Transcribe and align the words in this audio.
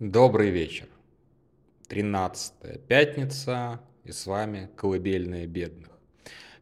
Добрый 0.00 0.50
вечер. 0.50 0.88
13 1.86 2.84
пятница, 2.88 3.80
и 4.02 4.10
с 4.10 4.26
вами 4.26 4.68
«Колыбельная 4.74 5.46
бедных». 5.46 5.88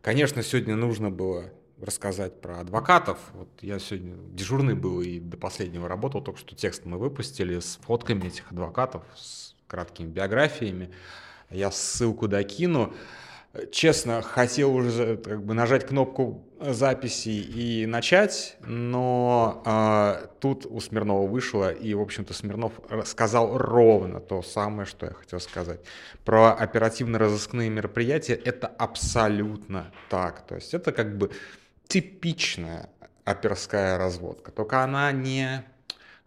Конечно, 0.03 0.43
сегодня 0.43 0.77
нужно 0.77 1.11
было 1.11 1.51
рассказать 1.81 2.43
про 2.43 2.61
адвокатов. 2.61 3.19
Вот 3.33 3.49
я 3.63 3.79
сегодня 3.79 4.17
дежурный 4.35 4.75
был 4.75 5.01
и 5.01 5.19
до 5.19 5.39
последнего 5.39 5.89
работал, 5.89 6.21
только 6.21 6.39
что 6.39 6.55
текст 6.55 6.85
мы 6.85 6.99
выпустили 6.99 7.59
с 7.59 7.79
фотками 7.81 8.27
этих 8.27 8.53
адвокатов, 8.53 9.03
с 9.17 9.55
краткими 9.67 10.09
биографиями. 10.09 10.91
Я 11.49 11.71
ссылку 11.71 12.29
докину 12.29 12.93
честно, 13.71 14.23
хотел 14.23 14.75
уже 14.75 15.17
как 15.17 15.45
бы 15.45 15.55
нажать 15.55 15.87
кнопку 15.87 16.45
записи 16.61 17.29
и 17.29 17.87
начать, 17.87 18.57
но 18.61 19.63
э, 19.67 20.27
тут 20.41 20.65
у 20.67 20.81
Смирнова 20.81 21.27
вышло, 21.27 21.73
и, 21.73 21.93
в 21.95 22.01
общем-то, 22.01 22.35
Смирнов 22.35 22.73
сказал 23.05 23.59
ровно 23.59 24.21
то 24.21 24.43
самое, 24.43 24.87
что 24.87 25.07
я 25.07 25.13
хотел 25.13 25.41
сказать. 25.41 25.81
Про 26.25 26.53
оперативно-розыскные 26.53 27.69
мероприятия 27.69 28.35
это 28.35 28.69
абсолютно 28.69 29.93
так. 30.09 30.47
То 30.47 30.55
есть 30.55 30.73
это 30.73 30.93
как 30.93 31.19
бы 31.19 31.31
типичная 31.89 32.89
оперская 33.25 33.99
разводка, 33.99 34.51
только 34.51 34.83
она 34.83 35.13
не 35.13 35.65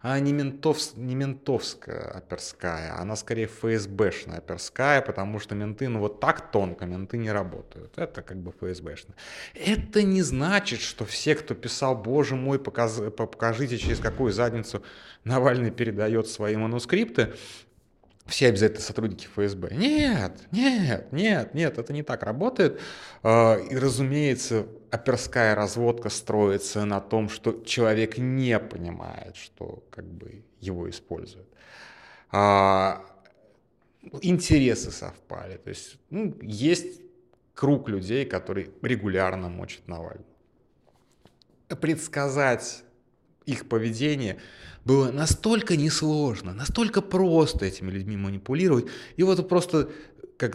она 0.06 0.20
не, 0.20 0.32
ментов, 0.32 0.78
не 0.94 1.16
ментовская 1.16 2.12
оперская, 2.12 2.96
она 2.96 3.16
скорее 3.16 3.48
ФСБшная 3.48 4.38
оперская, 4.38 5.02
потому 5.02 5.40
что 5.40 5.56
менты, 5.56 5.88
ну 5.88 5.98
вот 5.98 6.20
так 6.20 6.52
тонко 6.52 6.86
менты 6.86 7.18
не 7.18 7.32
работают. 7.32 7.98
Это 7.98 8.22
как 8.22 8.36
бы 8.36 8.52
ФСБшная. 8.52 9.16
Это 9.54 10.04
не 10.04 10.22
значит, 10.22 10.80
что 10.80 11.04
все, 11.04 11.34
кто 11.34 11.54
писал, 11.56 11.96
боже 11.96 12.36
мой, 12.36 12.60
показ, 12.60 13.02
покажите, 13.16 13.78
через 13.78 13.98
какую 13.98 14.32
задницу 14.32 14.84
Навальный 15.24 15.72
передает 15.72 16.28
свои 16.28 16.54
манускрипты, 16.54 17.32
все 18.26 18.48
обязательно 18.48 18.82
сотрудники 18.82 19.26
ФСБ. 19.26 19.70
Нет, 19.72 20.32
нет, 20.52 21.12
нет, 21.12 21.54
нет, 21.54 21.78
это 21.78 21.92
не 21.92 22.04
так 22.04 22.22
работает. 22.22 22.80
А, 23.24 23.56
и, 23.56 23.74
разумеется, 23.76 24.66
оперская 24.96 25.54
разводка 25.54 26.08
строится 26.10 26.84
на 26.84 27.00
том, 27.00 27.28
что 27.28 27.62
человек 27.64 28.18
не 28.18 28.58
понимает, 28.58 29.36
что 29.36 29.84
как 29.90 30.04
бы 30.04 30.44
его 30.60 30.90
используют. 30.90 31.48
А, 32.32 33.04
интересы 34.22 34.90
совпали. 34.90 35.56
То 35.56 35.70
есть 35.70 35.98
ну, 36.10 36.36
есть 36.42 37.00
круг 37.54 37.88
людей, 37.88 38.24
которые 38.24 38.70
регулярно 38.82 39.48
мочат 39.48 39.86
Навального. 39.88 40.24
Предсказать 41.80 42.84
их 43.46 43.68
поведение 43.68 44.38
было 44.84 45.10
настолько 45.10 45.76
несложно, 45.76 46.52
настолько 46.52 47.02
просто 47.02 47.66
этими 47.66 47.90
людьми 47.90 48.16
манипулировать. 48.16 48.86
И 49.16 49.22
вот 49.22 49.48
просто 49.48 49.90
как, 50.36 50.54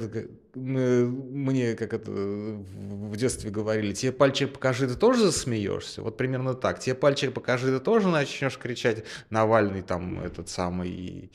мне 0.56 1.76
как 1.76 1.94
это 1.94 2.12
в 2.12 3.16
детстве 3.16 3.52
говорили, 3.52 3.94
тебе 3.94 4.12
пальчик 4.12 4.54
покажи, 4.54 4.88
ты 4.88 4.96
тоже 4.96 5.26
засмеешься. 5.26 6.02
Вот 6.02 6.18
примерно 6.18 6.54
так. 6.54 6.80
Тебе 6.80 6.96
пальчик 6.96 7.34
покажи, 7.34 7.68
ты 7.68 7.84
тоже 7.84 8.08
начнешь 8.08 8.58
кричать 8.58 9.04
Навальный 9.30 9.82
там 9.82 10.20
этот 10.20 10.50
самый 10.50 11.32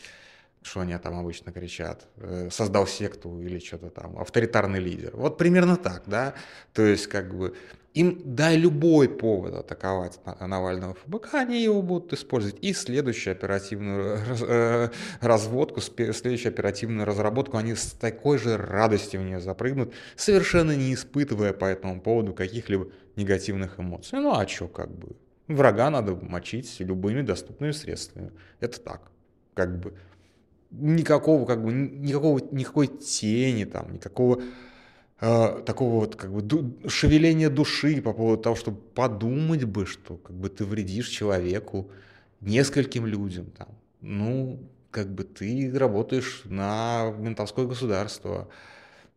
что 0.67 0.81
они 0.81 0.99
там 0.99 1.19
обычно 1.19 1.53
кричат, 1.53 2.09
э, 2.17 2.49
создал 2.51 2.87
секту 2.87 3.41
или 3.41 3.59
что-то 3.59 3.91
там, 3.91 4.19
авторитарный 4.19 4.81
лидер. 4.81 5.13
Вот 5.15 5.39
примерно 5.39 5.77
так, 5.77 6.03
да, 6.07 6.35
то 6.73 6.83
есть 6.83 7.07
как 7.07 7.35
бы 7.35 7.55
им 7.95 8.21
дай 8.25 8.57
любой 8.57 9.09
повод 9.09 9.55
атаковать 9.55 10.21
Навального 10.41 10.95
ФБК, 10.95 11.35
они 11.35 11.63
его 11.63 11.81
будут 11.81 12.13
использовать. 12.13 12.63
И 12.63 12.75
следующую 12.75 13.33
оперативную 13.33 14.19
э, 14.43 14.91
разводку, 15.21 15.81
следующую 15.81 16.53
оперативную 16.53 17.07
разработку, 17.07 17.57
они 17.57 17.75
с 17.75 17.93
такой 17.93 18.37
же 18.37 18.59
радостью 18.59 19.21
в 19.21 19.25
нее 19.25 19.41
запрыгнут, 19.41 19.95
совершенно 20.15 20.77
не 20.77 20.93
испытывая 20.93 21.55
по 21.55 21.65
этому 21.65 22.01
поводу 22.03 22.35
каких-либо 22.35 22.89
негативных 23.15 23.81
эмоций. 23.81 24.19
Ну 24.19 24.35
а 24.35 24.47
что, 24.47 24.69
как 24.69 24.91
бы, 24.91 25.17
врага 25.49 25.89
надо 25.89 26.17
мочить 26.17 26.77
любыми 26.81 27.23
доступными 27.23 27.73
средствами. 27.73 28.31
Это 28.61 28.79
так, 28.79 29.11
как 29.55 29.79
бы 29.79 29.95
никакого, 30.71 31.47
как 31.47 31.63
бы, 31.63 31.73
никакого, 31.73 32.41
никакой 32.51 32.87
тени 32.89 33.65
там, 33.65 33.93
никакого 33.93 34.43
э, 35.21 35.63
такого 35.65 36.01
вот 36.01 36.17
как 36.17 36.33
бы 36.33 36.43
ду- 36.43 36.77
шевеления 36.89 37.51
души 37.51 38.01
по 38.03 38.13
поводу 38.13 38.43
того, 38.43 38.57
чтобы 38.57 38.79
подумать 38.81 39.65
бы, 39.65 39.87
что 39.87 40.17
как 40.17 40.37
бы 40.37 40.49
ты 40.49 40.65
вредишь 40.65 41.09
человеку, 41.09 41.91
нескольким 42.41 43.07
людям 43.07 43.47
там. 43.57 43.69
Ну, 44.01 44.59
как 44.91 45.13
бы 45.13 45.25
ты 45.25 45.71
работаешь 45.77 46.43
на 46.45 47.13
ментовское 47.19 47.67
государство. 47.67 48.49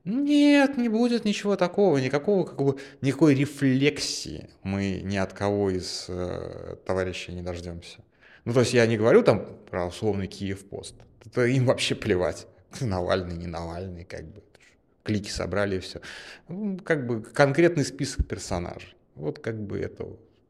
Нет, 0.06 0.78
не 0.78 0.90
будет 0.90 1.26
ничего 1.26 1.56
такого, 1.56 1.98
никакого, 1.98 2.46
как 2.46 2.58
бы, 2.58 2.78
никакой 3.02 3.36
рефлексии 3.36 4.50
мы 4.64 5.02
ни 5.04 5.18
от 5.18 5.34
кого 5.34 5.70
из 5.70 6.06
э, 6.08 6.78
товарищей 6.86 7.34
не 7.34 7.42
дождемся. 7.42 8.00
Ну, 8.46 8.54
то 8.54 8.62
есть 8.62 8.74
я 8.74 8.88
не 8.88 8.98
говорю 8.98 9.24
там 9.24 9.46
про 9.70 9.86
условный 9.86 10.28
Киев-пост. 10.28 10.96
Это 11.26 11.46
им 11.46 11.66
вообще 11.66 11.96
плевать. 11.96 12.48
Навальный, 12.82 13.36
не 13.36 13.48
Навальный, 13.48 14.06
как 14.06 14.26
бы. 14.26 14.44
Клики 15.04 15.30
собрали 15.30 15.78
и 15.78 15.80
все. 15.80 16.02
Ну, 16.48 16.78
как 16.78 17.08
бы 17.08 17.24
конкретный 17.24 17.86
список 17.86 18.28
персонажей. 18.28 18.96
Вот 19.16 19.40
как 19.40 19.60
бы 19.60 19.80
это 19.80 20.06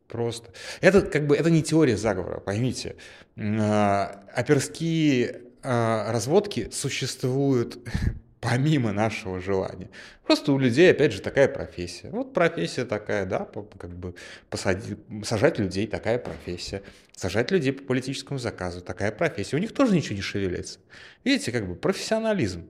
просто. 0.08 0.52
Это 0.82 1.02
как 1.02 1.28
бы 1.28 1.36
это 1.38 1.50
не 1.50 1.64
теория 1.64 1.96
заговора, 1.96 2.40
поймите. 2.40 2.98
А, 3.38 4.26
оперские 4.34 5.44
а, 5.64 6.12
разводки 6.12 6.70
существуют 6.72 7.80
помимо 8.40 8.92
нашего 8.92 9.42
желания. 9.42 9.90
Просто 10.26 10.52
у 10.54 10.58
людей, 10.58 10.90
опять 10.92 11.12
же, 11.12 11.22
такая 11.22 11.48
профессия. 11.48 12.10
Вот 12.10 12.34
профессия 12.34 12.86
такая, 12.86 13.26
да, 13.26 13.48
как 13.78 13.96
бы 13.96 14.16
посадить, 14.50 14.98
сажать 15.24 15.60
людей, 15.60 15.88
такая 15.88 16.18
профессия. 16.18 16.82
Сажать 17.16 17.52
людей 17.52 17.74
по 17.74 17.84
политическому 17.84 18.40
заказу, 18.40 18.82
такая 18.82 19.12
профессия. 19.12 19.58
У 19.58 19.60
них 19.60 19.74
тоже 19.74 19.94
ничего 19.94 20.16
не 20.16 20.22
шевелится. 20.22 20.80
Видите, 21.24 21.52
как 21.52 21.68
бы 21.68 21.76
профессионализм. 21.76 22.66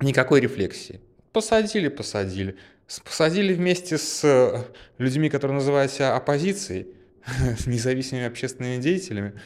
Никакой 0.00 0.40
рефлексии. 0.40 1.00
Посадили, 1.32 1.88
посадили. 1.88 2.56
Посадили 3.04 3.54
вместе 3.54 3.98
с 3.98 4.24
э, 4.24 4.64
людьми, 4.98 5.30
которые 5.30 5.54
называют 5.54 5.92
себя 5.92 6.16
оппозицией, 6.16 6.88
с 7.56 7.66
независимыми 7.66 8.26
общественными 8.26 8.82
деятелями. 8.82 9.40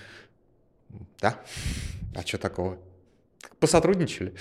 Да, 1.20 1.40
а 2.14 2.22
что 2.22 2.38
такого? 2.38 2.78
Посотрудничали. 3.60 4.34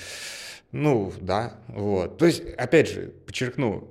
Ну, 0.77 1.13
да, 1.21 1.53
вот. 1.69 2.17
То 2.17 2.25
есть, 2.25 2.43
опять 2.57 2.89
же, 2.89 3.13
подчеркну, 3.25 3.87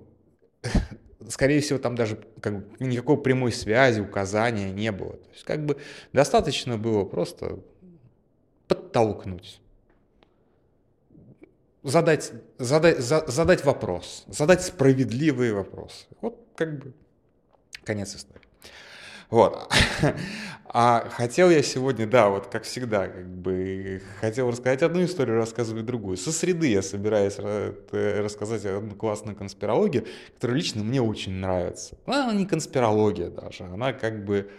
скорее 1.30 1.62
всего, 1.62 1.78
там 1.78 1.94
даже 1.94 2.22
как 2.42 2.58
бы 2.58 2.76
никакой 2.78 3.22
прямой 3.22 3.52
связи, 3.52 4.00
указания 4.00 4.70
не 4.70 4.92
было. 4.92 5.14
То 5.14 5.30
есть, 5.30 5.44
как 5.44 5.64
бы 5.64 5.78
достаточно 6.12 6.76
было 6.76 7.06
просто 7.06 7.60
подтолкнуть, 8.68 9.62
задать, 11.82 12.32
задать, 12.58 12.98
за, 12.98 13.24
задать 13.28 13.64
вопрос, 13.64 14.24
задать 14.26 14.60
справедливые 14.60 15.54
вопросы. 15.54 16.04
Вот 16.20 16.46
как 16.54 16.80
бы 16.80 16.92
конец 17.84 18.14
истории. 18.14 18.42
Вот. 19.34 19.68
А 20.76 21.08
хотел 21.08 21.50
я 21.50 21.62
сегодня, 21.62 22.04
да, 22.04 22.28
вот 22.28 22.48
как 22.48 22.64
всегда, 22.64 23.06
как 23.06 23.28
бы 23.28 24.02
хотел 24.20 24.50
рассказать 24.50 24.82
одну 24.82 25.04
историю, 25.04 25.36
рассказываю 25.36 25.84
другую. 25.84 26.16
Со 26.16 26.32
среды 26.32 26.66
я 26.66 26.82
собираюсь 26.82 27.36
э, 27.38 28.20
рассказать 28.20 28.64
одну 28.64 28.96
классную 28.96 29.36
конспирологию, 29.36 30.04
которая 30.34 30.56
лично 30.56 30.82
мне 30.82 31.00
очень 31.00 31.34
нравится. 31.34 31.96
Она 32.06 32.32
не 32.32 32.44
конспирология 32.44 33.30
даже, 33.30 33.62
она 33.62 33.92
как 33.92 34.24
бы 34.24 34.50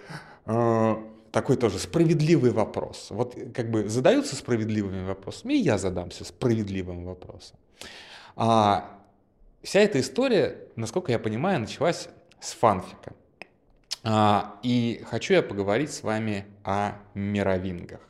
э, 0.46 0.96
такой 1.34 1.58
тоже 1.58 1.80
справедливый 1.80 2.52
вопрос. 2.52 3.08
Вот 3.10 3.38
как 3.54 3.70
бы 3.70 3.90
задаются 3.90 4.38
справедливыми 4.38 5.06
вопросами, 5.06 5.56
и 5.56 5.58
я 5.58 5.78
задамся 5.78 6.24
справедливым 6.24 7.04
вопросом. 7.04 7.58
А 8.38 9.02
вся 9.64 9.82
эта 9.82 10.00
история, 10.00 10.60
насколько 10.78 11.12
я 11.12 11.20
понимаю, 11.20 11.60
началась 11.60 12.08
с 12.40 12.54
фанфика. 12.54 13.16
А, 14.08 14.60
и 14.62 15.04
хочу 15.10 15.34
я 15.34 15.42
поговорить 15.42 15.92
с 15.92 16.04
вами 16.04 16.46
о 16.64 16.92
мировингах. 17.16 18.02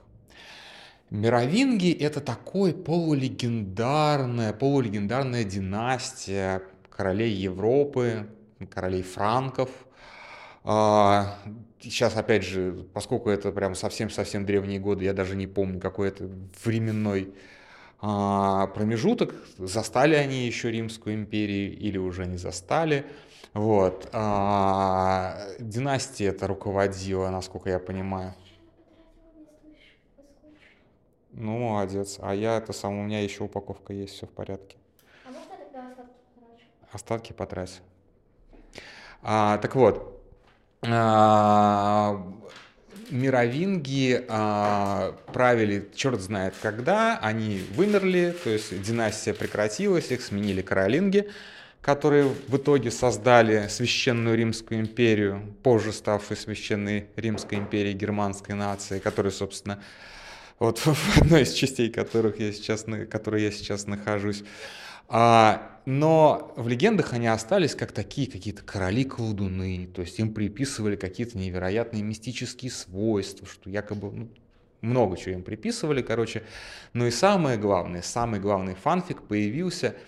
Мировинги— 1.09 1.89
это 1.99 2.19
такой 2.19 2.73
полулегендарная, 2.73 4.51
полулегендарная 4.51 5.45
династия 5.45 6.63
королей 6.89 7.31
Европы, 7.31 8.27
королей 8.69 9.03
франков. 9.03 9.69
А, 10.65 11.37
сейчас, 11.79 12.17
опять 12.17 12.43
же, 12.43 12.85
поскольку 12.93 13.29
это 13.29 13.53
прям 13.53 13.73
совсем-совсем 13.73 14.45
древние 14.45 14.79
годы, 14.79 15.05
я 15.05 15.13
даже 15.13 15.37
не 15.37 15.47
помню, 15.47 15.79
какой 15.79 16.09
это 16.09 16.29
временной 16.65 17.33
а, 18.01 18.67
промежуток, 18.67 19.33
застали 19.57 20.15
они 20.15 20.45
еще 20.45 20.71
Римскую 20.71 21.15
империю 21.15 21.73
или 21.77 21.97
уже 21.97 22.25
не 22.25 22.35
застали– 22.35 23.05
вот. 23.55 24.09
А, 24.11 25.47
династия 25.59 26.27
это 26.27 26.45
руководила, 26.45 27.29
насколько 27.29 27.69
я 27.69 27.79
понимаю. 27.79 28.33
Ну, 31.31 31.57
молодец. 31.59 32.17
А 32.21 32.35
я 32.35 32.57
это 32.57 32.73
сам, 32.73 32.99
у 32.99 33.03
меня 33.03 33.23
еще 33.23 33.45
упаковка 33.45 33.93
есть, 33.93 34.15
все 34.15 34.25
в 34.25 34.31
порядке. 34.31 34.75
А 35.25 35.29
можно 35.31 35.55
тогда 35.55 35.87
остатки 35.87 36.11
потрачу? 36.35 36.65
Остатки 36.91 37.31
потрать. 37.31 37.81
А, 39.23 39.57
так 39.59 39.73
вот, 39.75 40.21
а, 40.81 42.27
мировинги 43.09 44.25
а, 44.27 45.15
правили 45.31 45.89
черт 45.95 46.19
знает 46.19 46.55
когда, 46.61 47.19
они 47.19 47.63
вымерли, 47.71 48.35
то 48.43 48.49
есть 48.49 48.81
династия 48.81 49.33
прекратилась, 49.33 50.11
их 50.11 50.21
сменили 50.21 50.61
каролинги, 50.61 51.29
которые 51.85 52.23
в 52.47 52.57
итоге 52.57 52.89
создали 52.89 53.67
Священную 53.67 54.35
Римскую 54.35 54.79
империю, 54.79 55.55
позже 55.61 55.93
ставшую 55.93 56.35
Священной 56.35 57.05
Римской 57.15 57.59
империей 57.59 57.93
германской 57.93 58.55
нации, 58.55 58.97
которая, 58.97 59.31
собственно, 59.31 59.79
вот 60.57 60.79
в 60.83 61.17
одной 61.21 61.43
из 61.43 61.53
частей 61.53 61.91
которых 61.91 62.39
я 62.39 62.51
сейчас, 62.53 62.87
которой 63.07 63.43
я 63.43 63.51
сейчас 63.51 63.85
нахожусь. 63.85 64.43
А, 65.09 65.79
но 65.85 66.55
в 66.57 66.67
легендах 66.67 67.13
они 67.13 67.27
остались 67.27 67.75
как 67.75 67.91
такие 67.91 68.31
какие-то 68.31 68.63
короли-колдуны, 68.63 69.87
то 69.93 70.01
есть 70.01 70.17
им 70.17 70.33
приписывали 70.33 70.95
какие-то 70.95 71.37
невероятные 71.37 72.01
мистические 72.01 72.71
свойства, 72.71 73.45
что 73.45 73.69
якобы 73.69 74.11
ну, 74.11 74.29
много 74.81 75.17
чего 75.17 75.35
им 75.35 75.43
приписывали, 75.43 76.01
короче. 76.01 76.41
Ну 76.93 77.05
и 77.05 77.11
самое 77.11 77.59
главное, 77.59 78.01
самый 78.01 78.39
главный 78.39 78.73
фанфик 78.73 79.21
появился– 79.21 79.95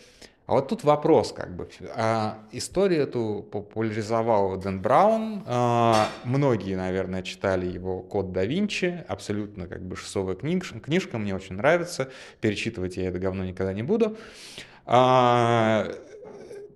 а 0.48 0.54
вот 0.54 0.70
тут 0.70 0.86
вопрос, 0.86 1.34
как 1.34 1.54
бы, 1.54 1.68
а, 1.94 2.40
историю 2.54 3.04
эту 3.04 3.46
популяризовал 3.52 4.56
Дэн 4.56 4.82
Браун, 4.82 5.44
а, 5.46 6.08
многие, 6.24 6.76
наверное, 6.76 7.22
читали 7.22 7.66
его 7.66 8.00
«Код 8.00 8.32
да 8.32 8.46
Винчи», 8.46 9.04
абсолютно 9.10 9.68
как 9.68 9.84
бы 9.84 9.98
шесовая 9.98 10.36
книж, 10.36 10.74
книжка, 10.82 11.18
мне 11.18 11.36
очень 11.36 11.56
нравится, 11.56 12.10
перечитывать 12.40 12.96
я 12.96 13.10
это 13.10 13.20
говно 13.20 13.44
никогда 13.44 13.74
не 13.74 13.84
буду. 13.84 14.18
А, 14.86 15.92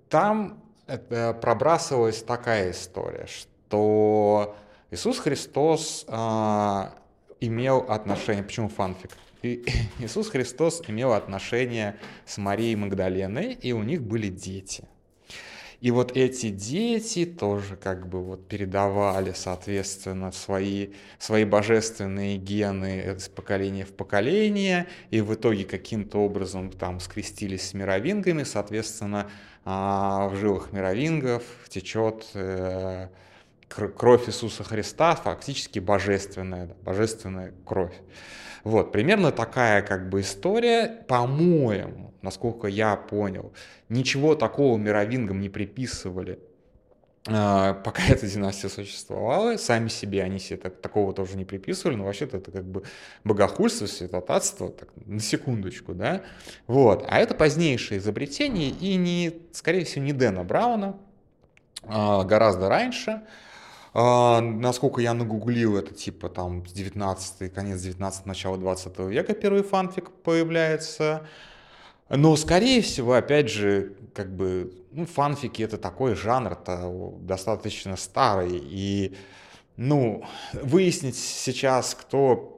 там 0.09 0.61
это 0.85 1.33
пробрасывалась 1.41 2.21
такая 2.23 2.71
история, 2.71 3.25
что 3.27 4.53
Иисус 4.91 5.17
Христос 5.17 6.03
а, 6.09 6.93
имел 7.39 7.85
отношение, 7.87 8.43
почему 8.43 8.67
фанфик? 8.67 9.11
И 9.41 9.63
Иисус 9.99 10.29
Христос 10.29 10.81
имел 10.87 11.13
отношение 11.13 11.97
с 12.25 12.37
Марией 12.37 12.75
Магдаленой, 12.75 13.53
и 13.53 13.71
у 13.73 13.83
них 13.83 14.01
были 14.01 14.27
дети. 14.27 14.83
И 15.81 15.89
вот 15.89 16.15
эти 16.15 16.49
дети 16.49 17.25
тоже 17.25 17.75
как 17.75 18.07
бы 18.07 18.23
вот 18.23 18.47
передавали, 18.47 19.33
соответственно, 19.35 20.31
свои, 20.31 20.89
свои 21.17 21.43
божественные 21.43 22.37
гены 22.37 23.15
из 23.17 23.29
поколения 23.29 23.83
в 23.83 23.91
поколение, 23.91 24.85
и 25.09 25.21
в 25.21 25.33
итоге 25.33 25.65
каким-то 25.65 26.19
образом 26.19 26.69
там 26.69 26.99
скрестились 26.99 27.69
с 27.69 27.73
мировингами, 27.73 28.43
соответственно, 28.43 29.31
а, 29.65 30.29
в 30.29 30.35
жилах 30.35 30.71
мировингов 30.71 31.43
течет 31.67 32.27
э, 32.35 33.07
кровь 33.67 34.29
Иисуса 34.29 34.63
Христа, 34.63 35.15
фактически 35.15 35.79
божественная, 35.79 36.75
божественная 36.83 37.53
кровь. 37.65 37.95
Вот, 38.63 38.91
примерно 38.91 39.31
такая 39.31 39.81
как 39.81 40.09
бы 40.09 40.21
история, 40.21 41.03
по-моему, 41.07 42.13
насколько 42.21 42.67
я 42.67 42.95
понял, 42.95 43.53
ничего 43.89 44.35
такого 44.35 44.77
мировингам 44.77 45.39
не 45.39 45.49
приписывали, 45.49 46.39
а, 47.27 47.73
пока 47.73 48.03
эта 48.09 48.27
династия 48.27 48.69
существовала, 48.69 49.57
сами 49.57 49.87
себе 49.87 50.23
они 50.23 50.39
себе 50.39 50.57
так, 50.57 50.81
такого 50.81 51.13
тоже 51.13 51.37
не 51.37 51.45
приписывали, 51.45 51.95
но 51.95 52.05
вообще-то 52.05 52.37
это 52.37 52.51
как 52.51 52.65
бы 52.65 52.83
богохульство, 53.23 53.85
святотатство, 53.85 54.69
так, 54.69 54.89
на 55.05 55.19
секундочку, 55.19 55.93
да, 55.93 56.23
вот, 56.67 57.05
а 57.07 57.19
это 57.19 57.35
позднейшее 57.35 57.99
изобретение 57.99 58.69
и 58.69 58.95
не, 58.95 59.33
скорее 59.51 59.85
всего, 59.85 60.03
не 60.05 60.13
Дэна 60.13 60.43
Брауна, 60.43 60.97
а, 61.83 62.23
гораздо 62.23 62.69
раньше, 62.69 63.21
насколько 63.93 65.01
я 65.01 65.13
нагуглил, 65.13 65.77
это 65.77 65.93
типа 65.93 66.29
там 66.29 66.63
19 66.63 67.53
конец 67.53 67.81
19 67.81 68.25
начало 68.25 68.57
20 68.57 68.99
века 68.99 69.33
первый 69.33 69.63
фанфик 69.63 70.11
появляется. 70.23 71.27
Но, 72.09 72.35
скорее 72.35 72.81
всего, 72.81 73.13
опять 73.13 73.49
же, 73.49 73.93
как 74.13 74.35
бы, 74.35 74.73
ну, 74.91 75.05
фанфики 75.05 75.61
это 75.63 75.77
такой 75.77 76.15
жанр-то 76.15 77.15
достаточно 77.21 77.95
старый. 77.95 78.61
И, 78.61 79.15
ну, 79.77 80.25
выяснить 80.51 81.15
сейчас, 81.15 81.95
кто 81.95 82.50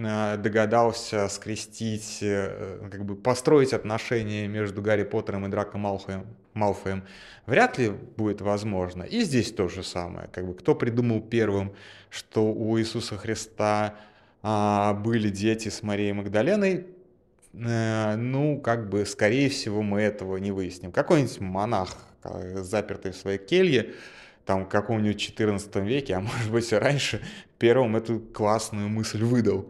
догадался 0.00 1.28
скрестить, 1.28 2.18
э, 2.22 2.88
как 2.90 3.04
бы 3.04 3.16
построить 3.16 3.72
отношения 3.72 4.48
между 4.48 4.80
Гарри 4.80 5.04
Поттером 5.04 5.46
и 5.46 5.48
Драко 5.50 5.76
Малфоем, 5.76 6.26
Малфоем, 6.54 7.04
вряд 7.46 7.78
ли 7.78 7.90
будет 7.90 8.40
возможно. 8.40 9.02
И 9.02 9.20
здесь 9.20 9.52
то 9.52 9.68
же 9.68 9.82
самое. 9.82 10.28
Как 10.32 10.46
бы, 10.46 10.54
кто 10.54 10.74
придумал 10.74 11.20
первым, 11.20 11.74
что 12.08 12.46
у 12.46 12.78
Иисуса 12.78 13.16
Христа 13.18 13.96
а, 14.42 14.94
были 14.94 15.28
дети 15.28 15.68
с 15.68 15.82
Марией 15.82 16.12
Магдаленой, 16.12 16.86
э, 17.52 18.16
ну, 18.16 18.58
как 18.60 18.88
бы, 18.88 19.04
скорее 19.04 19.50
всего, 19.50 19.82
мы 19.82 20.00
этого 20.00 20.38
не 20.38 20.50
выясним. 20.50 20.92
Какой-нибудь 20.92 21.40
монах, 21.40 21.94
э, 22.24 22.62
запертый 22.62 23.12
в 23.12 23.16
своей 23.16 23.38
келье, 23.38 23.92
там, 24.44 24.66
каком-нибудь 24.66 25.20
14 25.20 25.76
веке, 25.76 26.14
а 26.14 26.20
может 26.20 26.50
быть 26.50 26.70
и 26.72 26.76
раньше, 26.76 27.22
первым 27.58 27.96
эту 27.96 28.20
классную 28.20 28.88
мысль 28.88 29.22
выдал. 29.22 29.66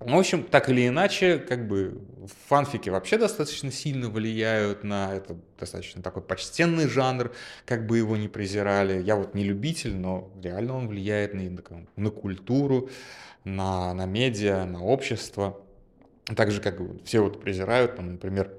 В 0.00 0.16
общем, 0.16 0.44
так 0.44 0.70
или 0.70 0.88
иначе, 0.88 1.38
как 1.38 1.68
бы 1.68 2.00
фанфики 2.48 2.88
вообще 2.88 3.18
достаточно 3.18 3.70
сильно 3.70 4.08
влияют 4.08 4.82
на 4.82 5.14
это 5.14 5.36
достаточно 5.58 6.02
такой 6.02 6.22
почтенный 6.22 6.88
жанр, 6.88 7.32
как 7.66 7.86
бы 7.86 7.98
его 7.98 8.16
не 8.16 8.26
презирали. 8.26 9.02
Я 9.02 9.16
вот 9.16 9.34
не 9.34 9.44
любитель, 9.44 9.94
но 9.94 10.32
реально 10.42 10.76
он 10.76 10.88
влияет 10.88 11.34
на, 11.34 11.42
на 11.96 12.10
культуру, 12.10 12.88
на, 13.44 13.92
на 13.92 14.06
медиа, 14.06 14.64
на 14.64 14.82
общество. 14.82 15.60
Так 16.24 16.50
же, 16.50 16.62
как 16.62 16.80
все 17.04 17.20
вот 17.20 17.42
презирают, 17.42 17.96
там, 17.96 18.12
например, 18.12 18.54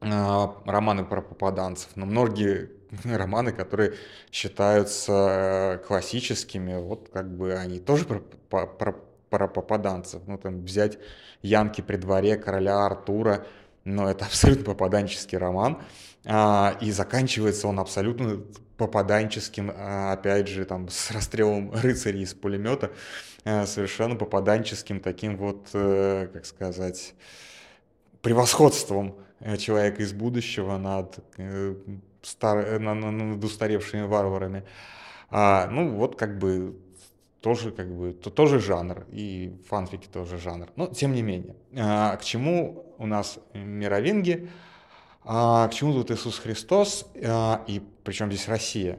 а, 0.00 0.60
романы 0.66 1.06
про 1.06 1.22
попаданцев, 1.22 1.90
но 1.94 2.04
многие 2.04 2.70
романы, 3.04 3.52
которые 3.52 3.94
считаются 4.30 5.12
э, 5.12 5.86
классическими, 5.86 6.76
вот 6.78 7.08
как 7.12 7.34
бы 7.34 7.54
они 7.54 7.78
тоже 7.78 8.04
про, 8.04 8.66
про, 8.66 8.96
про 9.30 9.48
попаданцев. 9.48 10.22
Ну, 10.26 10.38
там 10.38 10.64
взять 10.64 10.98
«Янки 11.42 11.80
при 11.80 11.96
дворе» 11.96 12.36
короля 12.36 12.84
Артура, 12.84 13.46
но 13.84 14.10
это 14.10 14.24
абсолютно 14.26 14.64
попаданческий 14.64 15.38
роман, 15.38 15.82
а, 16.24 16.76
и 16.80 16.90
заканчивается 16.92 17.66
он 17.66 17.80
абсолютно 17.80 18.42
попаданческим, 18.76 19.72
а, 19.74 20.12
опять 20.12 20.48
же, 20.48 20.64
там, 20.64 20.88
с 20.88 21.10
расстрелом 21.10 21.72
рыцарей 21.72 22.22
из 22.22 22.34
пулемета, 22.34 22.92
а, 23.44 23.66
совершенно 23.66 24.16
попаданческим 24.16 25.00
таким 25.00 25.36
вот, 25.36 25.68
а, 25.74 26.26
как 26.26 26.46
сказать, 26.46 27.14
превосходством 28.20 29.16
человека 29.58 30.02
из 30.02 30.12
будущего 30.12 30.78
над 30.78 31.18
стар... 32.22 32.58
Э, 32.58 32.78
над 32.78 33.44
устаревшими 33.44 34.02
варварами. 34.02 34.64
А, 35.30 35.66
ну, 35.68 35.94
вот 35.94 36.16
как 36.16 36.38
бы 36.38 36.76
тоже 37.42 37.72
как 37.72 37.92
бы 37.94 38.12
то, 38.12 38.30
тоже 38.30 38.60
жанр, 38.60 39.04
и 39.10 39.58
фанфики 39.68 40.06
тоже 40.06 40.38
жанр. 40.38 40.68
Но 40.76 40.86
тем 40.86 41.12
не 41.12 41.22
менее, 41.22 41.56
а, 41.76 42.16
к 42.16 42.24
чему 42.24 42.94
у 42.98 43.06
нас 43.06 43.38
мировинги, 43.52 44.48
а, 45.24 45.68
к 45.68 45.74
чему 45.74 45.92
тут 45.92 46.10
Иисус 46.10 46.38
Христос, 46.38 47.06
а, 47.24 47.64
и 47.66 47.82
причем 48.04 48.30
здесь 48.30 48.48
Россия? 48.48 48.98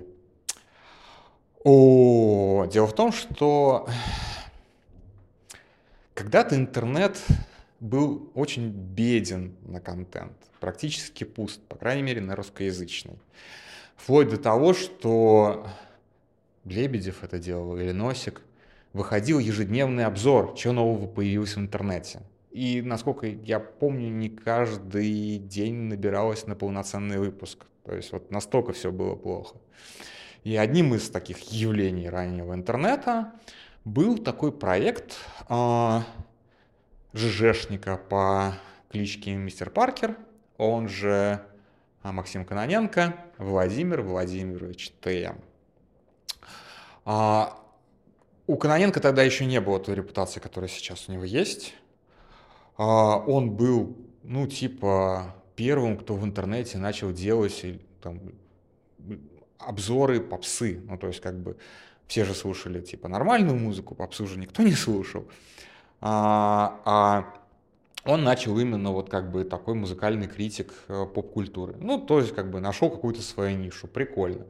О, 1.64 2.66
дело 2.66 2.88
в 2.88 2.94
том, 2.94 3.14
что 3.14 3.88
когда-то 6.14 6.56
интернет 6.56 7.18
был 7.84 8.32
очень 8.34 8.70
беден 8.70 9.56
на 9.66 9.82
контент, 9.82 10.38
практически 10.62 11.26
пуст, 11.26 11.62
по 11.68 11.76
крайней 11.76 12.02
мере, 12.02 12.22
на 12.22 12.36
русскоязычный. 12.36 13.20
Вплоть 13.98 14.30
до 14.30 14.38
того, 14.38 14.74
что 14.74 15.68
Лебедев 16.64 17.24
это 17.24 17.40
делал 17.40 17.78
или 17.78 17.92
Носик, 17.92 18.42
выходил 18.94 19.38
ежедневный 19.38 20.06
обзор, 20.06 20.56
что 20.58 20.72
нового 20.72 21.08
появилось 21.08 21.58
в 21.58 21.60
интернете. 21.60 22.22
И, 22.52 22.82
насколько 22.82 23.28
я 23.28 23.60
помню, 23.60 24.10
не 24.10 24.30
каждый 24.30 25.38
день 25.40 25.76
набиралось 25.76 26.48
на 26.48 26.56
полноценный 26.56 27.18
выпуск. 27.18 27.66
То 27.84 27.94
есть 27.94 28.14
вот 28.14 28.32
настолько 28.32 28.72
все 28.72 28.94
было 28.94 29.16
плохо. 29.16 29.58
И 30.46 30.56
одним 30.56 30.94
из 30.94 31.10
таких 31.10 31.40
явлений 31.52 32.08
раннего 32.08 32.54
интернета 32.54 33.34
был 33.84 34.18
такой 34.18 34.54
проект 34.54 35.18
а, 35.50 36.06
ЖЖшника 37.14 37.98
по 37.98 38.56
кличке 38.90 39.36
Мистер 39.36 39.70
Паркер, 39.70 40.18
он 40.58 40.88
же 40.88 41.46
а, 42.02 42.12
Максим 42.12 42.46
Каноненко, 42.46 43.16
Владимир 43.38 44.02
Владимирович 44.02 44.92
Т. 45.02 45.36
А, 47.06 47.60
у 48.48 48.58
Каноненко 48.58 49.00
тогда 49.00 49.24
еще 49.24 49.46
не 49.46 49.62
было 49.62 49.80
той 49.80 49.96
репутации, 49.96 50.40
которая 50.40 50.70
сейчас 50.70 51.08
у 51.08 51.12
него 51.12 51.24
есть. 51.24 51.76
А, 52.78 53.18
он 53.18 53.52
был, 53.52 53.98
ну, 54.24 54.48
типа, 54.48 55.36
первым, 55.56 55.98
кто 55.98 56.16
в 56.16 56.26
интернете 56.26 56.78
начал 56.78 57.12
делать 57.12 57.64
там, 58.02 58.20
обзоры 59.60 60.20
попсы. 60.20 60.82
Ну, 60.88 60.98
то 60.98 61.08
есть, 61.08 61.22
как 61.22 61.40
бы, 61.40 61.58
все 62.08 62.26
же 62.26 62.34
слушали, 62.34 62.82
типа, 62.82 63.08
нормальную 63.08 63.58
музыку, 63.58 63.96
попсу 63.96 64.28
же 64.28 64.40
никто 64.40 64.64
не 64.64 64.74
слушал. 64.74 65.28
А, 66.06 66.82
а 66.84 67.34
он 68.04 68.26
начал 68.26 68.60
именно 68.60 68.92
вот 68.92 69.10
как 69.10 69.32
бы 69.32 69.46
такой 69.46 69.74
музыкальный 69.74 70.28
критик 70.28 70.74
э, 70.90 71.06
поп-культуры. 71.06 71.78
Ну, 71.80 71.98
то 71.98 72.20
есть, 72.20 72.36
как 72.36 72.52
бы, 72.52 72.60
нашел 72.60 72.90
какую-то 72.90 73.22
свою 73.22 73.58
нишу, 73.58 73.88
прикольно. 73.88 74.46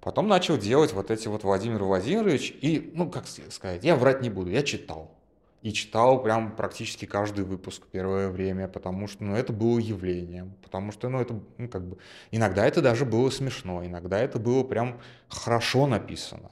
Потом 0.00 0.26
начал 0.26 0.56
делать 0.56 0.94
вот 0.94 1.10
эти 1.10 1.28
вот 1.28 1.44
Владимир 1.44 1.84
Владимирович, 1.84 2.56
и, 2.62 2.92
ну, 2.94 3.10
как 3.10 3.26
сказать, 3.26 3.84
я 3.84 3.94
врать 3.94 4.22
не 4.22 4.30
буду, 4.30 4.48
я 4.50 4.62
читал. 4.62 5.10
И 5.60 5.74
читал 5.74 6.22
прям 6.22 6.56
практически 6.56 7.04
каждый 7.04 7.44
выпуск 7.44 7.82
первое 7.92 8.30
время, 8.30 8.66
потому 8.66 9.06
что, 9.06 9.22
ну, 9.22 9.36
это 9.36 9.52
было 9.52 9.78
явлением, 9.78 10.54
потому 10.62 10.92
что, 10.92 11.10
ну, 11.10 11.20
это, 11.20 11.38
ну, 11.58 11.68
как 11.68 11.86
бы, 11.86 11.98
иногда 12.30 12.64
это 12.64 12.80
даже 12.80 13.04
было 13.04 13.28
смешно, 13.28 13.84
иногда 13.84 14.18
это 14.18 14.38
было 14.38 14.64
прям 14.64 14.98
хорошо 15.28 15.86
написано. 15.86 16.50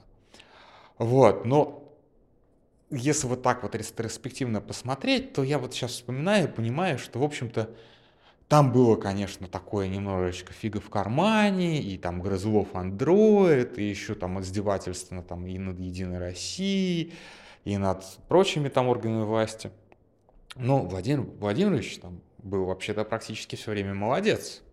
Вот, 0.99 1.45
но 1.45 1.88
если 2.91 3.27
вот 3.27 3.41
так 3.41 3.63
вот 3.63 3.75
ретроспективно 3.75 4.61
посмотреть, 4.61 5.33
то 5.33 5.43
я 5.43 5.59
вот 5.59 5.73
сейчас 5.73 5.91
вспоминаю 5.91 6.47
и 6.47 6.51
понимаю, 6.51 6.97
что, 6.97 7.19
в 7.19 7.23
общем-то, 7.23 7.69
там 8.47 8.71
было, 8.71 8.95
конечно, 8.95 9.47
такое 9.47 9.87
немножечко 9.87 10.53
фига 10.53 10.79
в 10.81 10.89
кармане, 10.89 11.81
и 11.81 11.97
там 11.99 12.19
Грызлов 12.19 12.75
андроид, 12.75 13.77
и 13.77 13.83
еще 13.83 14.15
там 14.15 14.41
издевательственно 14.41 15.21
там 15.21 15.45
и 15.45 15.57
над 15.59 15.79
Единой 15.79 16.17
Россией, 16.17 17.13
и 17.63 17.77
над 17.77 18.03
прочими 18.27 18.69
там 18.69 18.87
органами 18.87 19.23
власти. 19.23 19.69
Но 20.55 20.79
Владимир 20.79 21.21
Владимирович 21.21 21.99
там 21.99 22.21
был 22.39 22.65
вообще-то 22.65 23.03
практически 23.03 23.55
все 23.55 23.71
время 23.71 23.93
молодец. 23.93 24.63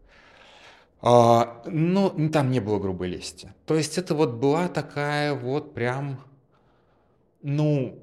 А, 1.02 1.62
но 1.66 2.11
там 2.32 2.50
не 2.50 2.61
было 2.61 2.78
грубой 2.78 3.08
лести. 3.08 3.52
То 3.66 3.75
есть 3.75 3.99
это 3.99 4.14
вот 4.14 4.35
была 4.35 4.68
такая 4.68 5.35
вот 5.35 5.75
прям, 5.75 6.20
ну, 7.47 7.97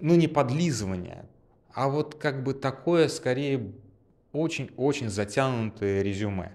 ну 0.00 0.14
не 0.14 0.28
подлизывание, 0.28 1.26
а 1.74 1.88
вот 1.88 2.14
как 2.14 2.44
бы 2.44 2.54
такое 2.54 3.08
скорее 3.08 3.72
очень-очень 4.32 5.08
затянутое 5.08 6.02
резюме. 6.02 6.52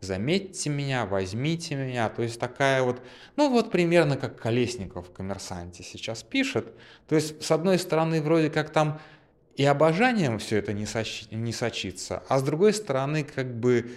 Заметьте 0.00 0.70
меня, 0.70 1.04
возьмите 1.04 1.74
меня. 1.76 2.08
То 2.08 2.22
есть 2.22 2.40
такая 2.40 2.82
вот, 2.82 3.02
ну 3.36 3.50
вот 3.50 3.70
примерно 3.70 4.16
как 4.16 4.40
Колесников 4.40 5.08
в 5.08 5.12
«Коммерсанте» 5.12 5.82
сейчас 5.82 6.22
пишет. 6.22 6.72
То 7.06 7.16
есть 7.16 7.42
с 7.42 7.50
одной 7.50 7.78
стороны 7.78 8.22
вроде 8.22 8.48
как 8.48 8.70
там 8.70 8.98
и 9.54 9.64
обожанием 9.64 10.38
все 10.38 10.56
это 10.56 10.72
не, 10.72 10.86
сочи, 10.86 11.26
не 11.30 11.52
сочится, 11.52 12.22
а 12.28 12.38
с 12.38 12.42
другой 12.42 12.72
стороны 12.72 13.24
как 13.24 13.54
бы 13.54 13.92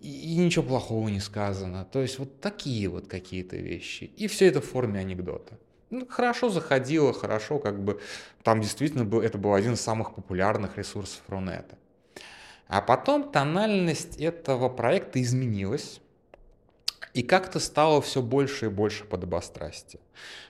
и 0.00 0.36
ничего 0.36 0.64
плохого 0.64 1.08
не 1.08 1.20
сказано. 1.20 1.84
То 1.84 2.00
есть 2.00 2.20
вот 2.20 2.40
такие 2.40 2.88
вот 2.88 3.08
какие-то 3.08 3.56
вещи. 3.56 4.04
И 4.16 4.28
все 4.28 4.46
это 4.46 4.60
в 4.60 4.64
форме 4.64 5.00
анекдота. 5.00 5.58
Ну, 5.90 6.06
хорошо 6.06 6.48
заходило, 6.48 7.12
хорошо 7.12 7.58
как 7.58 7.82
бы 7.82 8.00
там 8.42 8.60
действительно 8.60 9.04
был, 9.04 9.20
это 9.20 9.38
был 9.38 9.54
один 9.54 9.74
из 9.74 9.80
самых 9.80 10.14
популярных 10.14 10.78
ресурсов 10.78 11.22
Рунета. 11.28 11.78
А 12.66 12.80
потом 12.80 13.30
тональность 13.30 14.16
этого 14.16 14.68
проекта 14.68 15.22
изменилась, 15.22 16.00
и 17.14 17.22
как-то 17.22 17.60
стало 17.60 18.02
все 18.02 18.20
больше 18.20 18.66
и 18.66 18.68
больше 18.68 19.04
подобострастия. 19.04 20.00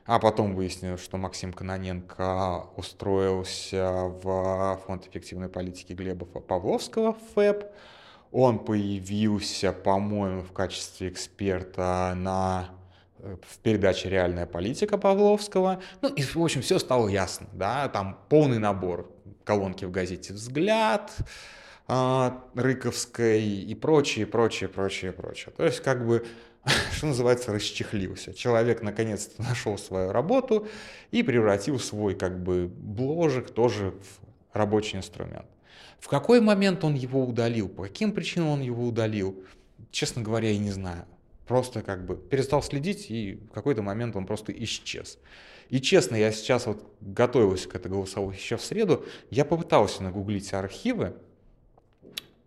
А 0.05 0.19
потом 0.19 0.57
выяснилось, 0.57 1.01
что 1.01 1.17
Максим 1.17 1.53
Каноненко 1.53 2.71
устроился 2.77 4.09
в 4.23 4.81
Фонд 4.87 5.07
эффективной 5.07 5.49
политики 5.49 5.93
Глеба 5.93 6.25
Павловского 6.25 7.17
ФЭП. 7.35 7.67
Он 8.33 8.59
появился, 8.59 9.73
по-моему, 9.73 10.43
в 10.43 10.53
качестве 10.53 11.09
эксперта 11.09 12.15
на 12.17 12.71
в 13.19 13.59
передаче 13.59 14.09
«Реальная 14.09 14.47
политика» 14.47 14.99
Павловского. 14.99 15.81
Ну, 16.03 16.09
и, 16.09 16.23
в 16.23 16.37
общем, 16.37 16.63
все 16.63 16.79
стало 16.79 17.09
ясно, 17.09 17.47
да, 17.53 17.89
там 17.89 18.19
полный 18.29 18.59
набор 18.59 19.11
колонки 19.45 19.85
в 19.85 19.91
газете 19.91 20.33
«Взгляд», 20.33 21.13
а, 21.89 22.45
Рыковской 22.55 23.43
и 23.45 23.75
прочее, 23.75 24.27
прочее, 24.27 24.69
прочее, 24.69 25.13
прочее. 25.13 25.55
То 25.57 25.65
есть 25.65 25.81
как 25.81 26.05
бы 26.05 26.27
что 26.93 27.07
называется, 27.07 27.53
расчехлился. 27.53 28.35
Человек 28.35 28.83
наконец-то 28.83 29.43
нашел 29.43 29.79
свою 29.79 30.11
работу 30.11 30.67
и 31.11 31.23
превратил 31.23 31.79
свой 31.79 32.15
как 32.15 32.43
бы 32.43 32.67
бложек 32.69 33.51
тоже 33.51 33.91
в 33.91 34.57
рабочий 34.57 34.99
инструмент. 34.99 35.47
В 36.01 36.09
какой 36.09 36.41
момент 36.41 36.85
он 36.85 36.95
его 36.95 37.25
удалил, 37.25 37.69
по 37.69 37.85
каким 37.85 38.13
причинам 38.13 38.49
он 38.49 38.61
его 38.61 38.87
удалил, 38.87 39.43
честно 39.91 40.23
говоря, 40.23 40.51
я 40.51 40.59
не 40.59 40.71
знаю. 40.71 41.07
Просто 41.47 41.83
как 41.83 42.05
бы 42.05 42.17
перестал 42.17 42.63
следить, 42.63 43.11
и 43.11 43.41
в 43.51 43.53
какой-то 43.53 43.83
момент 43.83 44.17
он 44.17 44.27
просто 44.27 44.53
исчез. 44.53 45.19
И 45.69 45.81
честно, 45.81 46.17
я 46.17 46.33
сейчас 46.33 46.67
вот 46.67 46.85
готовился 47.01 47.69
к 47.69 47.75
этой 47.75 47.91
голосовой 47.91 48.35
еще 48.35 48.57
в 48.57 48.63
среду, 48.63 49.05
я 49.31 49.45
попытался 49.45 50.03
нагуглить 50.03 50.53
архивы, 50.53 51.15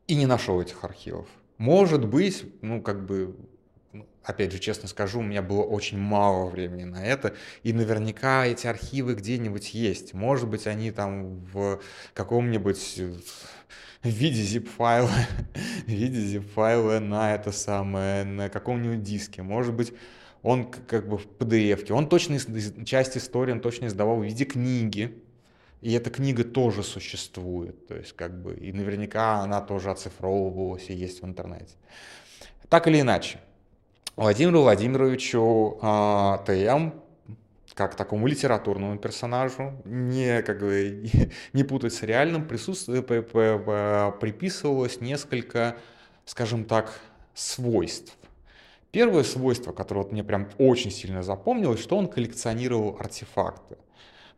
и 0.10 0.16
не 0.16 0.26
нашел 0.26 0.60
этих 0.60 0.84
архивов. 0.84 1.28
Может 1.60 2.08
быть, 2.08 2.44
ну, 2.62 2.82
как 2.82 3.06
бы, 3.06 3.36
ну, 3.94 4.08
опять 4.24 4.52
же, 4.52 4.58
честно 4.58 4.88
скажу, 4.88 5.20
у 5.20 5.24
меня 5.24 5.44
было 5.44 5.62
очень 5.62 6.00
мало 6.00 6.50
времени 6.50 6.84
на 6.84 7.06
это, 7.06 7.36
и 7.62 7.74
наверняка 7.74 8.48
эти 8.48 8.66
архивы 8.66 9.14
где-нибудь 9.14 9.76
есть. 9.76 10.16
Может 10.16 10.50
быть, 10.50 10.66
они 10.66 10.90
там 10.92 11.46
в 11.54 11.80
каком-нибудь 12.16 13.02
в 14.04 14.08
виде 14.08 14.42
zip-файла, 14.42 15.10
в 15.86 15.90
виде 15.90 16.38
zip-файла 16.38 17.00
на 17.00 17.36
это 17.36 17.52
самое, 17.52 18.24
на 18.24 18.50
каком-нибудь 18.50 19.04
диске. 19.04 19.42
Может 19.42 19.74
быть, 19.74 19.94
он 20.42 20.72
как 20.72 21.08
бы 21.08 21.18
в 21.18 21.28
PDF. 21.28 21.92
Он 21.92 22.08
точно, 22.08 22.38
часть 22.86 23.18
истории 23.18 23.52
он 23.52 23.60
точно 23.60 23.88
издавал 23.88 24.20
в 24.20 24.24
виде 24.24 24.46
книги, 24.46 25.22
и 25.82 25.94
эта 25.94 26.10
книга 26.10 26.44
тоже 26.44 26.84
существует, 26.84 27.88
то 27.88 27.96
есть 27.96 28.14
как 28.14 28.42
бы, 28.42 28.54
и 28.54 28.74
наверняка 28.74 29.40
она 29.40 29.62
тоже 29.62 29.92
оцифровывалась 29.92 30.90
и 30.90 30.94
есть 30.94 31.22
в 31.22 31.26
интернете. 31.26 31.76
Так 32.68 32.88
или 32.88 33.00
иначе, 33.00 33.40
Владимиру 34.16 34.62
Владимировичу 34.62 35.80
э, 35.82 36.38
ТМ, 36.46 37.00
как 37.80 37.96
такому 37.96 38.28
литературному 38.28 38.98
персонажу, 38.98 39.72
не, 39.86 40.42
как 40.42 40.60
бы, 40.60 41.10
не 41.54 41.64
путать 41.64 41.94
с 41.94 42.04
реальным, 42.04 42.46
присутствие, 42.46 43.02
приписывалось 43.02 45.00
несколько, 45.00 45.78
скажем 46.26 46.66
так, 46.66 47.00
свойств. 47.34 48.18
Первое 48.92 49.24
свойство, 49.24 49.72
которое 49.72 50.02
вот 50.02 50.12
мне 50.12 50.26
прям 50.26 50.50
очень 50.58 50.92
сильно 50.92 51.24
запомнилось, 51.24 51.80
что 51.80 51.96
он 51.96 52.08
коллекционировал 52.08 52.98
артефакты 53.00 53.78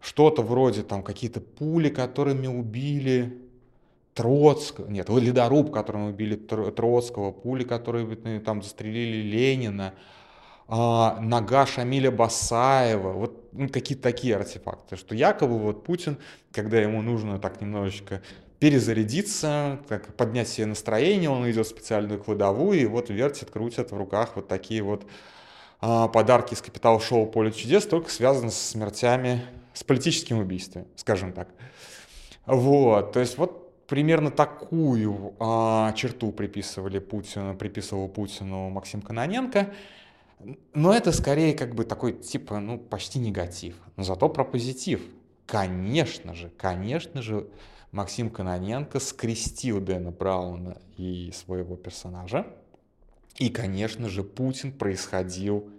что-то 0.01 0.41
вроде 0.41 0.81
там 0.83 1.03
какие-то 1.03 1.41
пули, 1.41 1.89
которыми 1.89 2.47
убили 2.47 3.37
Троцкого, 4.13 4.87
нет, 4.87 5.09
ледоруб, 5.09 5.71
которым 5.71 6.07
убили 6.07 6.35
Троцкого, 6.35 7.31
пули, 7.31 7.63
которые 7.63 8.15
там 8.39 8.61
застрелили 8.61 9.21
Ленина, 9.21 9.93
а, 10.73 11.19
нога 11.19 11.65
Шамиля 11.65 12.11
Басаева, 12.11 13.11
вот 13.11 13.49
ну, 13.51 13.67
какие-то 13.67 14.03
такие 14.03 14.37
артефакты, 14.37 14.95
что 14.95 15.13
якобы 15.13 15.59
вот 15.59 15.83
Путин, 15.83 16.17
когда 16.53 16.79
ему 16.79 17.01
нужно 17.01 17.39
так 17.39 17.59
немножечко 17.59 18.21
перезарядиться, 18.59 19.79
так, 19.89 20.15
поднять 20.15 20.47
себе 20.47 20.67
настроение, 20.67 21.29
он 21.29 21.49
идет 21.51 21.65
в 21.67 21.69
специальную 21.69 22.23
кладовую 22.23 22.79
и 22.79 22.85
вот 22.85 23.09
вертит, 23.09 23.51
крутит 23.51 23.91
в 23.91 23.97
руках 23.97 24.31
вот 24.35 24.47
такие 24.47 24.81
вот 24.81 25.05
а, 25.81 26.07
подарки 26.07 26.53
из 26.53 26.61
капитал-шоу 26.61 27.25
«Поле 27.25 27.51
чудес», 27.51 27.85
только 27.85 28.09
связаны 28.09 28.49
с 28.49 28.57
смертями 28.57 29.41
с 29.73 29.83
политическим 29.83 30.39
убийством, 30.39 30.87
скажем 30.95 31.33
так. 31.33 31.49
Вот, 32.45 33.11
то 33.11 33.19
есть 33.19 33.37
вот 33.37 33.85
примерно 33.87 34.31
такую 34.31 35.33
а, 35.37 35.91
черту 35.97 36.31
приписывали 36.31 36.99
Путину, 36.99 37.57
приписывал 37.57 38.07
Путину 38.07 38.69
Максим 38.69 39.01
Каноненко. 39.01 39.73
Но 40.73 40.93
это 40.93 41.11
скорее 41.11 41.53
как 41.53 41.75
бы 41.75 41.83
такой 41.83 42.13
типа, 42.13 42.59
ну, 42.59 42.77
почти 42.77 43.19
негатив. 43.19 43.75
Но 43.95 44.03
зато 44.03 44.29
про 44.29 44.43
позитив. 44.43 45.01
Конечно 45.45 46.33
же, 46.33 46.49
конечно 46.57 47.21
же, 47.21 47.49
Максим 47.91 48.29
Каноненко 48.29 48.99
скрестил 48.99 49.81
Дэна 49.81 50.11
Брауна 50.11 50.77
и 50.97 51.31
своего 51.33 51.75
персонажа. 51.75 52.47
И, 53.37 53.49
конечно 53.49 54.07
же, 54.09 54.23
Путин 54.23 54.71
происходил 54.71 55.69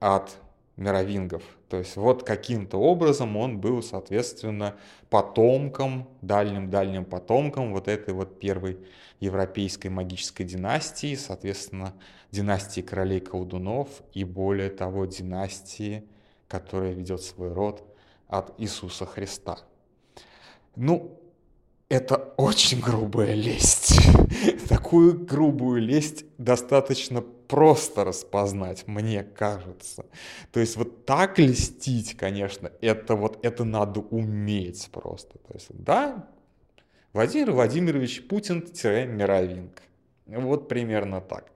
от 0.00 0.36
мировингов. 0.76 1.42
То 1.68 1.78
есть 1.78 1.96
вот 1.96 2.24
каким-то 2.24 2.78
образом 2.78 3.36
он 3.36 3.58
был, 3.58 3.82
соответственно, 3.82 4.76
потомком, 5.10 6.08
дальним-дальним 6.22 7.04
потомком 7.04 7.72
вот 7.72 7.88
этой 7.88 8.14
вот 8.14 8.38
первой 8.38 8.78
европейской 9.20 9.88
магической 9.88 10.44
династии, 10.44 11.14
соответственно, 11.14 11.94
династии 12.30 12.80
королей 12.80 13.20
колдунов 13.20 13.88
и 14.12 14.24
более 14.24 14.70
того 14.70 15.06
династии, 15.06 16.04
которая 16.48 16.92
ведет 16.92 17.22
свой 17.22 17.52
род 17.52 17.82
от 18.28 18.54
Иисуса 18.58 19.06
Христа. 19.06 19.58
Ну, 20.76 21.20
это 21.88 22.16
очень 22.36 22.80
грубая 22.80 23.34
лесть. 23.34 24.00
Такую 24.68 25.24
грубую 25.24 25.80
лесть 25.80 26.24
достаточно 26.38 27.22
просто 27.54 28.02
распознать, 28.02 28.88
мне 28.88 29.22
кажется. 29.22 30.06
То 30.50 30.58
есть 30.58 30.76
вот 30.76 31.06
так 31.06 31.38
льстить, 31.38 32.16
конечно, 32.16 32.72
это 32.80 33.14
вот 33.14 33.46
это 33.46 33.62
надо 33.62 34.00
уметь 34.00 34.88
просто. 34.90 35.38
То 35.38 35.54
есть, 35.54 35.68
да, 35.70 36.28
Владимир 37.12 37.52
Владимирович 37.52 38.26
Путин-Мировинг. 38.26 39.82
Вот 40.26 40.66
примерно 40.66 41.20
так. 41.20 41.52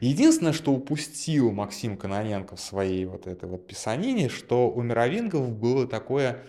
Единственное, 0.00 0.54
что 0.54 0.72
упустил 0.72 1.52
Максим 1.52 1.98
Каноненко 1.98 2.56
в 2.56 2.60
своей 2.60 3.04
вот 3.04 3.26
этой 3.26 3.46
вот 3.46 3.66
писанине, 3.66 4.30
что 4.30 4.70
у 4.70 4.80
мировингов 4.80 5.50
было 5.50 5.86
такое 5.86 6.44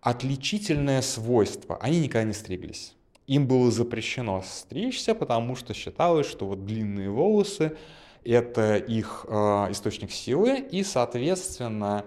отличительное 0.00 1.02
свойство. 1.02 1.76
Они 1.80 2.00
никогда 2.00 2.24
не 2.24 2.32
стриглись. 2.32 2.96
Им 3.28 3.46
было 3.46 3.70
запрещено 3.70 4.42
стричься, 4.44 5.14
потому 5.14 5.54
что 5.54 5.72
считалось, 5.72 6.26
что 6.26 6.46
вот 6.46 6.66
длинные 6.66 7.10
волосы– 7.10 7.76
это 8.24 8.76
их 8.76 9.26
э, 9.28 9.34
источник 9.70 10.10
силы, 10.10 10.58
и, 10.58 10.82
соответственно, 10.82 12.04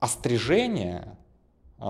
острижение 0.00 1.16
э, 1.78 1.82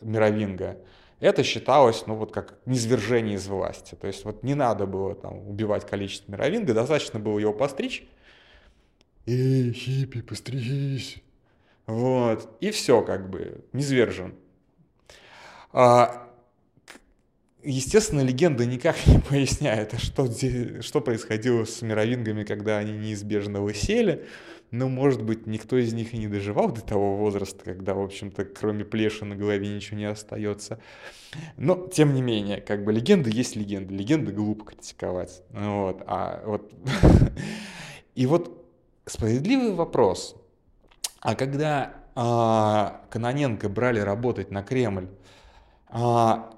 мировинга– 0.00 0.78
это 1.22 1.44
считалось, 1.44 2.04
ну, 2.08 2.16
вот 2.16 2.32
как 2.32 2.58
низвержение 2.66 3.36
из 3.36 3.46
власти. 3.46 3.94
То 3.94 4.08
есть 4.08 4.24
вот 4.24 4.42
не 4.42 4.54
надо 4.54 4.86
было 4.86 5.14
там 5.14 5.48
убивать 5.48 5.86
количество 5.86 6.32
мировинга, 6.32 6.74
достаточно 6.74 7.20
было 7.20 7.38
его 7.38 7.52
постричь. 7.52 8.04
Эй, 9.26 9.72
хиппи, 9.72 10.20
постричись. 10.20 11.22
Вот. 11.86 12.48
И 12.60 12.72
все, 12.72 13.02
как 13.02 13.30
бы, 13.30 13.64
низвержен. 13.72 14.34
А, 15.72 16.28
естественно, 17.62 18.20
легенда 18.20 18.66
никак 18.66 19.06
не 19.06 19.18
поясняет, 19.28 19.94
что, 19.98 20.28
что 20.82 21.00
происходило 21.00 21.64
с 21.64 21.82
мировингами, 21.82 22.44
когда 22.44 22.78
они 22.78 22.92
неизбежно 22.92 23.60
высели. 23.60 24.26
Ну, 24.70 24.88
может 24.88 25.22
быть, 25.22 25.46
никто 25.46 25.76
из 25.76 25.92
них 25.92 26.14
и 26.14 26.18
не 26.18 26.28
доживал 26.28 26.72
до 26.72 26.80
того 26.80 27.16
возраста, 27.16 27.62
когда, 27.62 27.92
в 27.92 28.00
общем-то, 28.00 28.46
кроме 28.46 28.86
плеши 28.86 29.26
на 29.26 29.36
голове 29.36 29.68
ничего 29.68 29.98
не 29.98 30.06
остается. 30.06 30.80
Но, 31.58 31.88
тем 31.88 32.14
не 32.14 32.22
менее, 32.22 32.60
как 32.62 32.82
бы 32.82 32.92
легенда 32.92 33.28
есть 33.28 33.54
легенда. 33.54 33.92
Легенда 33.92 34.32
глупо 34.32 34.64
критиковать. 34.64 35.42
Вот. 35.50 36.02
А 36.06 36.42
вот... 36.46 36.72
И 38.14 38.26
вот 38.26 38.66
справедливый 39.06 39.74
вопрос. 39.74 40.36
А 41.20 41.34
когда 41.34 41.94
а, 42.14 43.02
Каноненко 43.10 43.68
брали 43.68 44.00
работать 44.00 44.50
на 44.50 44.62
Кремль, 44.62 45.08
а, 45.88 46.51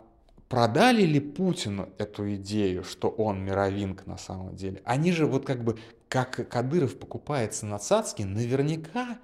продали 0.55 1.03
ли 1.03 1.19
Путину 1.19 1.89
эту 1.99 2.33
идею, 2.37 2.85
что 2.85 3.09
он 3.09 3.45
мировинг 3.45 4.07
на 4.07 4.17
самом 4.17 4.55
деле? 4.55 4.81
Они 4.85 5.11
же 5.11 5.27
вот 5.27 5.45
как 5.45 5.65
бы, 5.65 5.77
как 6.09 6.49
Кадыров 6.49 6.97
покупается 6.97 7.67
на 7.67 7.81
Цацки, 7.81 8.23
наверняка 8.23 9.19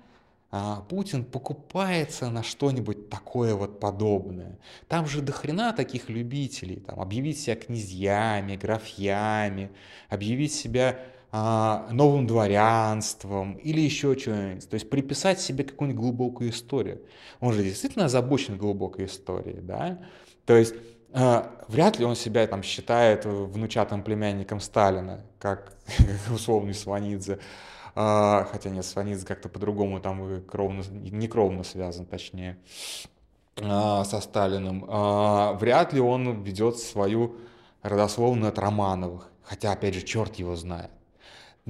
а, 0.50 0.80
Путин 0.88 1.24
покупается 1.24 2.30
на 2.30 2.42
что-нибудь 2.42 3.10
такое 3.10 3.54
вот 3.54 3.78
подобное. 3.78 4.58
Там 4.88 5.06
же 5.06 5.22
до 5.22 5.30
хрена 5.30 5.72
таких 5.72 6.08
любителей, 6.08 6.80
там, 6.80 6.98
объявить 6.98 7.38
себя 7.38 7.54
князьями, 7.54 8.56
графьями, 8.56 9.70
объявить 10.08 10.52
себя 10.52 10.98
а, 11.30 11.86
новым 11.92 12.26
дворянством 12.26 13.54
или 13.54 13.80
еще 13.80 14.18
что-нибудь. 14.18 14.68
То 14.68 14.74
есть 14.74 14.90
приписать 14.90 15.40
себе 15.40 15.62
какую-нибудь 15.62 16.00
глубокую 16.00 16.50
историю. 16.50 17.02
Он 17.38 17.52
же 17.52 17.62
действительно 17.62 18.06
озабочен 18.06 18.58
глубокой 18.58 19.04
историей, 19.04 19.60
да? 19.60 20.00
То 20.44 20.56
есть 20.56 20.74
вряд 21.12 21.98
ли 21.98 22.04
он 22.04 22.16
себя 22.16 22.46
там 22.46 22.62
считает 22.62 23.24
внучатым 23.24 24.02
племянником 24.02 24.60
Сталина, 24.60 25.24
как 25.38 25.72
условный 26.32 26.74
Сванидзе. 26.74 27.38
А, 27.94 28.46
хотя 28.50 28.70
нет, 28.70 28.84
Сванидзе 28.84 29.26
как-то 29.26 29.48
по-другому 29.48 30.00
там 30.00 30.42
кровно, 30.44 30.82
не 30.90 31.26
кровно 31.28 31.64
связан, 31.64 32.06
точнее, 32.06 32.58
а, 33.60 34.04
со 34.04 34.20
Сталиным. 34.20 34.84
Вряд 35.58 35.92
ли 35.92 36.00
он 36.00 36.42
ведет 36.42 36.78
свою 36.78 37.36
родословную 37.82 38.48
от 38.50 38.58
Романовых. 38.58 39.30
Хотя, 39.42 39.72
опять 39.72 39.94
же, 39.94 40.02
черт 40.02 40.36
его 40.36 40.54
знает. 40.54 40.90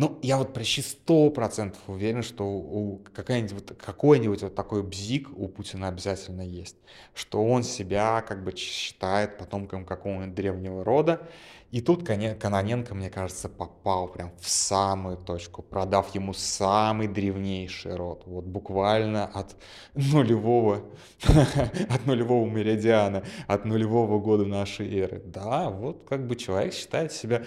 Ну, 0.01 0.19
я 0.23 0.39
вот 0.39 0.55
почти 0.55 0.81
сто 0.81 1.29
процентов 1.29 1.79
уверен, 1.87 2.23
что 2.23 2.45
у 2.47 3.03
какой-нибудь 3.13 3.77
какой-нибудь 3.77 4.43
вот 4.43 4.55
такой 4.55 4.83
бзик 4.83 5.29
у 5.37 5.47
Путина 5.47 5.89
обязательно 5.89 6.41
есть, 6.41 6.77
что 7.13 7.45
он 7.45 7.63
себя 7.63 8.25
как 8.27 8.43
бы 8.43 8.57
считает 8.57 9.37
потомком 9.37 9.85
какого-нибудь 9.85 10.35
древнего 10.35 10.85
рода, 10.85 11.29
и 11.71 11.83
тут 11.83 12.05
Каноненко, 12.05 12.95
мне 12.95 13.11
кажется, 13.11 13.49
попал 13.49 14.09
прям 14.09 14.33
в 14.41 14.49
самую 14.49 15.19
точку, 15.19 15.63
продав 15.63 16.13
ему 16.15 16.33
самый 16.33 17.07
древнейший 17.07 17.95
род, 17.95 18.23
вот 18.25 18.45
буквально 18.45 19.27
от 19.27 19.55
нулевого, 19.95 20.83
от 21.25 22.07
нулевого 22.07 22.49
меридиана, 22.49 23.23
от 23.47 23.67
нулевого 23.67 24.19
года 24.19 24.47
нашей 24.47 24.99
эры. 24.99 25.23
Да, 25.25 25.71
вот 25.71 26.07
как 26.09 26.27
бы 26.27 26.35
человек 26.35 26.73
считает 26.73 27.13
себя 27.13 27.45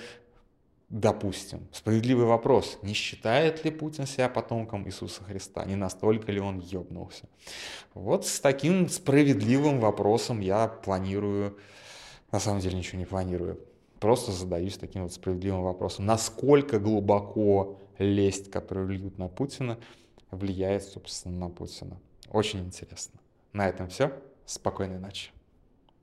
Допустим, 0.93 1.67
справедливый 1.71 2.27
вопрос, 2.27 2.77
не 2.84 2.93
считает 2.93 3.65
ли 3.65 3.71
Путин 3.71 4.06
себя 4.06 4.29
потомком 4.29 4.86
Иисуса 4.88 5.23
Христа, 5.23 5.65
не 5.65 5.75
настолько 5.75 6.32
ли 6.32 6.39
он 6.39 6.60
ебнулся? 6.60 7.27
Вот 7.95 8.27
с 8.27 8.39
таким 8.39 8.88
справедливым 8.88 9.79
вопросом 9.79 10.39
я 10.39 10.67
планирую, 10.67 11.58
на 12.32 12.39
самом 12.39 12.60
деле 12.60 12.77
ничего 12.77 12.99
не 12.99 13.08
планирую, 13.08 13.60
просто 13.99 14.32
задаюсь 14.32 14.77
таким 14.77 15.01
вот 15.01 15.13
справедливым 15.13 15.63
вопросом, 15.63 16.06
насколько 16.06 16.77
глубоко 16.77 17.79
лесть, 17.97 18.51
которую 18.51 18.89
льют 18.89 19.17
на 19.17 19.29
Путина, 19.29 19.79
влияет, 20.29 20.84
собственно, 20.84 21.47
на 21.47 21.49
Путина. 21.49 21.99
Очень 22.32 22.60
интересно. 22.60 23.19
На 23.51 23.67
этом 23.67 23.89
все. 23.89 24.13
Спокойной 24.45 24.99
ночи. 24.99 25.32